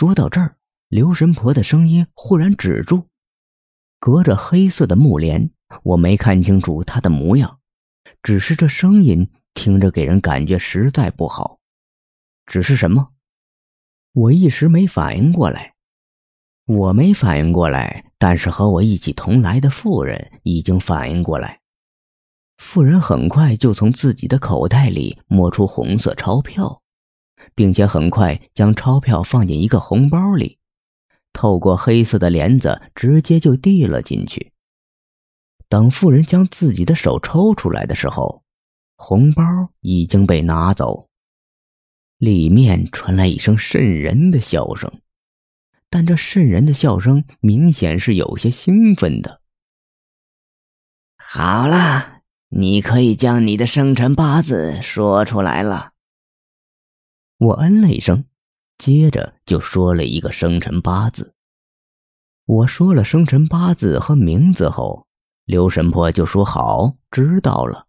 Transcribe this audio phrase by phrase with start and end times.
[0.00, 0.56] 说到这儿，
[0.88, 3.10] 刘神婆的声音忽然止住。
[3.98, 5.50] 隔着黑色的木帘，
[5.82, 7.58] 我没看清楚她的模样，
[8.22, 11.58] 只是这声音听着给人感觉实在不好。
[12.46, 13.10] 只是什么？
[14.14, 15.74] 我一时没反应过来。
[16.64, 21.60] 我没反应过来，但是和我一起同来的妇人已经反应过来。
[22.56, 26.80] 妇人很快就从自己的口袋里摸出红色钞票，
[27.54, 30.58] 并且很快将钞票放进一个红包里。
[31.32, 34.52] 透过黑色的帘子，直接就递了进去。
[35.68, 38.42] 等妇人将自己的手抽出来的时候，
[38.96, 39.42] 红包
[39.80, 41.08] 已经被拿走。
[42.18, 44.92] 里面传来一声瘆人的笑声，
[45.88, 49.40] 但这瘆人的笑声明显是有些兴奋的。
[51.16, 55.89] 好了，你可以将你的生辰八字说出来了。
[57.40, 58.24] 我嗯了一声。
[58.76, 61.34] 接着就说了一个生辰八字。
[62.46, 65.06] 我说了生辰八字和名字后，
[65.44, 67.86] 刘神婆就说：“好，知道了。”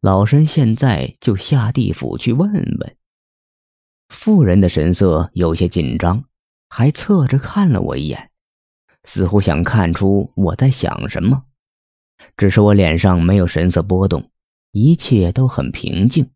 [0.00, 2.96] 老身现在就下地府去问问。
[4.08, 6.24] 妇人的神色有些紧张，
[6.68, 8.30] 还侧着看了我一眼，
[9.04, 11.44] 似乎想看出我在想什么。
[12.36, 14.30] 只是我脸上没有神色波动，
[14.72, 16.30] 一切都很平静。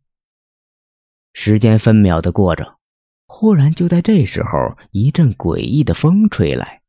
[1.34, 2.78] 时间分秒的过着。
[3.26, 6.80] 忽然，就在这时候，一阵诡异的风吹来。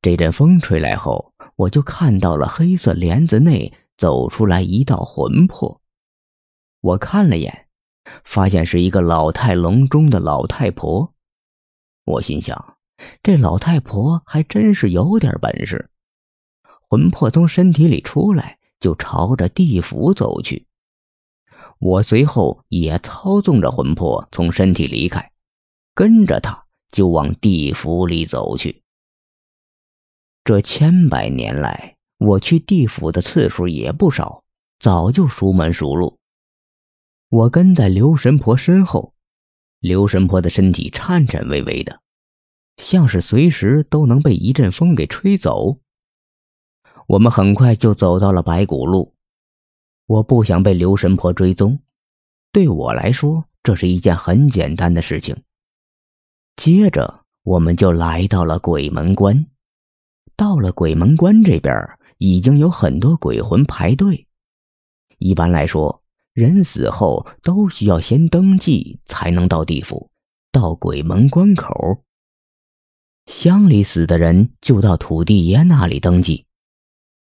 [0.00, 5.82] 这阵风吹来后，我就看到了黑色帘子内走出来一道魂魄。
[6.80, 7.66] 我看了眼，
[8.24, 11.12] 发现是一个老态龙钟的老太婆。
[12.04, 12.78] 我心想，
[13.22, 15.90] 这老太婆还真是有点本事。
[16.88, 20.67] 魂魄从身体里出来，就朝着地府走去。
[21.78, 25.30] 我随后也操纵着魂魄从身体离开。
[25.94, 28.84] 跟着他就往地府里走去。
[30.44, 34.44] 这千百年来，我去地府的次数也不少，
[34.78, 36.16] 早就熟门熟路。
[37.28, 39.12] 我跟在刘神婆身后，
[39.80, 42.00] 刘神婆的身体颤颤巍巍的，
[42.76, 45.80] 像是随时都能被一阵风给吹走。
[47.08, 49.16] 我们很快就走到了白骨路。
[50.08, 51.78] 我不想被刘神婆追踪，
[52.50, 55.36] 对我来说，这是一件很简单的事情。
[56.56, 59.46] 接着，我们就来到了鬼门关。
[60.34, 61.74] 到了鬼门关这边，
[62.16, 64.26] 已经有很多鬼魂排队。
[65.18, 66.02] 一般来说，
[66.32, 70.08] 人死后都需要先登记，才能到地府，
[70.50, 72.02] 到鬼门关口。
[73.26, 76.46] 乡里死的人就到土地爷那里登记，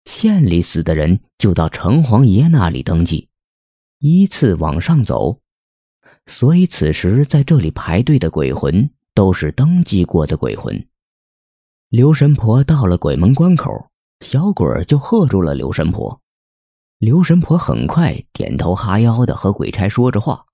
[0.04, 3.28] 县里死的人就到城隍爷那里登记，
[3.98, 5.40] 依次往上走。
[6.26, 8.90] 所以，此时在这里排队的鬼魂。
[9.16, 10.88] 都是登记过的鬼魂。
[11.88, 16.20] 刘神婆到了鬼门关口，小鬼儿就喝住了刘神婆。
[16.98, 20.46] 刘神婆很快点头哈腰的和鬼差说着话，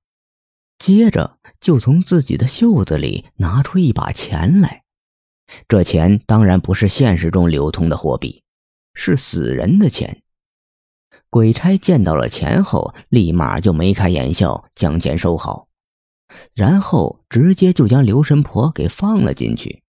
[0.78, 4.84] 接着就从自己的袖子里拿出一把钱来。
[5.66, 8.42] 这钱当然不是现实中流通的货币，
[8.94, 10.22] 是死人的钱。
[11.28, 15.68] 鬼差见到了钱后，立马就眉开眼笑，将钱收好。
[16.54, 19.82] 然后直接就将刘神婆给放了进去。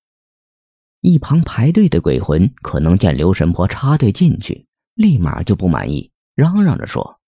[1.00, 7.19] 一旁排队的鬼魂可能见刘神婆插队进去，立马就不满意，嚷嚷着说：“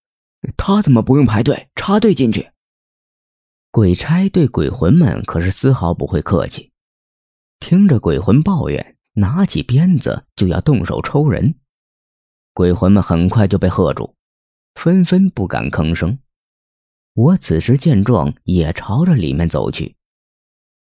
[0.57, 2.51] 他怎么不用排队插队进去？”
[3.71, 6.71] 鬼差对鬼魂们可是丝毫不会客气，
[7.59, 11.55] 听着鬼魂抱怨，拿起鞭子就要动手抽人。
[12.53, 14.13] 鬼魂们很快就被喝住，
[14.75, 16.19] 纷纷不敢吭声。
[17.15, 19.95] 我此时见状，也朝着里面走去。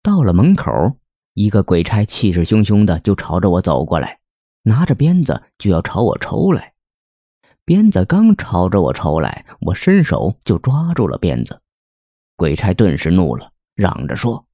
[0.02, 0.70] 到了门口，
[1.32, 4.20] 一个鬼差气势汹汹的就朝着我走过来，
[4.64, 6.74] 拿着鞭子就要朝我抽来。
[7.64, 11.62] 鞭子刚朝着我抽来，我伸手就抓住了鞭子。
[12.36, 14.44] 鬼差顿时怒了，嚷着说：“